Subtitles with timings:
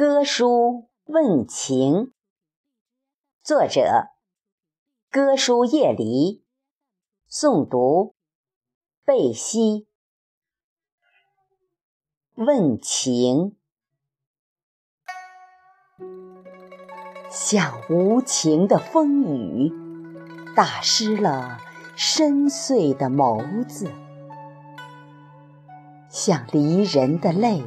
[0.00, 2.14] 歌书问情，
[3.42, 4.08] 作者：
[5.10, 6.42] 歌书夜离，
[7.30, 8.14] 诵读：
[9.04, 9.88] 贝西。
[12.32, 13.58] 问情，
[17.30, 19.70] 像无情的风雨，
[20.56, 21.58] 打湿了
[21.94, 23.92] 深邃的眸子，
[26.08, 27.62] 像离人的泪。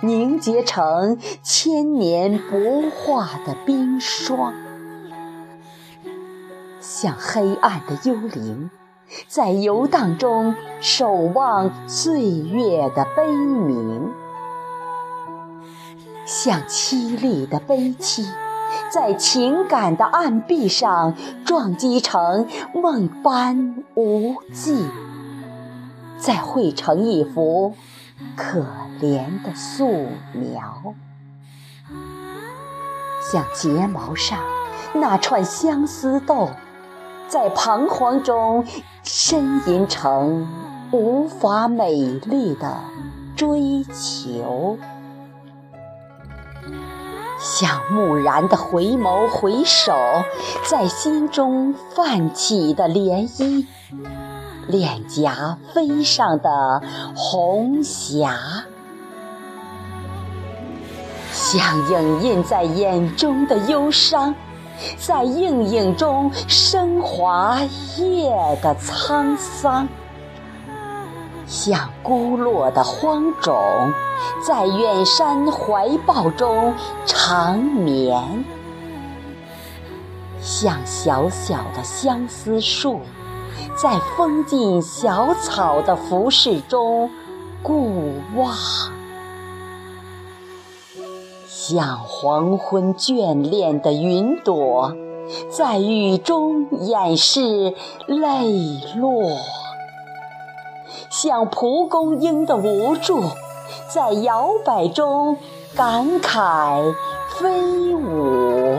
[0.00, 4.54] 凝结成千年不化的冰霜，
[6.80, 8.70] 像黑暗的幽灵，
[9.26, 14.12] 在游荡中守望岁月的悲鸣；
[16.24, 18.24] 像凄厉的悲戚，
[18.92, 24.86] 在情感的暗壁上撞击成梦般无际，
[26.20, 27.74] 再绘成一幅。
[28.36, 28.66] 可
[29.00, 30.94] 怜的素描，
[33.20, 34.38] 像睫毛上
[34.94, 36.50] 那串相思豆，
[37.28, 38.64] 在彷徨中
[39.04, 40.48] 呻吟成
[40.90, 42.76] 无法美丽的
[43.36, 44.78] 追求；
[47.38, 49.94] 像木然的回眸回首，
[50.64, 53.66] 在心中泛起的涟漪。
[54.68, 56.82] 脸颊飞上的
[57.16, 58.36] 红霞，
[61.32, 64.34] 像影印在眼中的忧伤，
[64.98, 67.58] 在映影中升华
[67.96, 68.30] 夜
[68.62, 69.88] 的沧桑；
[71.46, 73.90] 像孤落的荒种，
[74.46, 76.74] 在远山怀抱中
[77.06, 78.44] 长眠；
[80.42, 83.00] 像小小的相思树。
[83.76, 87.10] 在风劲小草的服饰中
[87.62, 88.54] 顾望，
[91.46, 94.94] 像黄昏眷恋的云朵，
[95.50, 97.74] 在雨中掩饰
[98.06, 99.38] 泪落；
[101.10, 103.22] 像蒲公英的无助，
[103.88, 105.36] 在摇摆中
[105.76, 106.94] 感慨
[107.38, 108.78] 飞舞；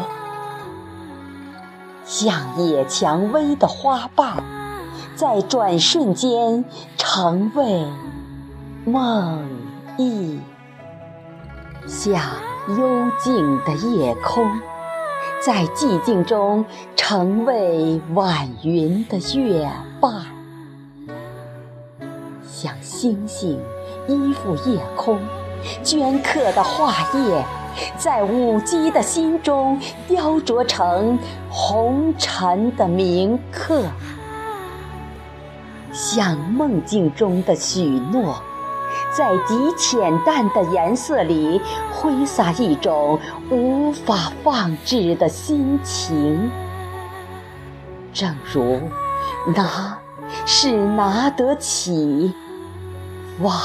[2.06, 4.59] 像野蔷薇的花瓣。
[5.20, 6.64] 在转瞬间
[6.96, 7.86] 成为
[8.86, 9.46] 梦
[9.98, 10.38] 呓，
[11.86, 12.22] 像
[12.70, 14.50] 幽静的夜空，
[15.46, 16.64] 在寂静中
[16.96, 19.70] 成为晚云的月
[20.00, 20.26] 半，
[22.50, 23.60] 像星星
[24.08, 25.20] 依附夜空，
[25.84, 27.46] 镌刻的画页，
[27.98, 29.78] 在舞姬的心中
[30.08, 31.20] 雕琢成
[31.50, 33.84] 红尘的铭刻。
[35.92, 38.42] 像梦境中的许诺，
[39.16, 41.60] 在极浅淡的颜色里
[41.92, 43.20] 挥洒一种
[43.50, 46.52] 无法放置的心情。
[48.14, 48.82] 正如
[49.56, 50.00] 拿
[50.46, 52.34] 是拿得起，
[53.42, 53.56] 忘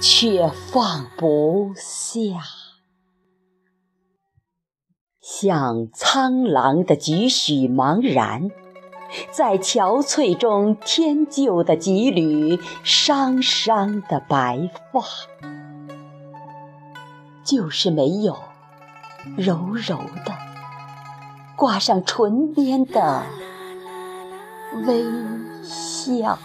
[0.00, 2.42] 却放不下，
[5.20, 8.50] 像苍狼的几许茫然。
[9.30, 15.02] 在憔悴中添就的几缕伤伤的白发，
[17.44, 18.36] 就是没有
[19.36, 20.34] 柔柔的
[21.56, 23.22] 挂上唇边的
[24.86, 25.04] 微
[25.62, 26.38] 笑。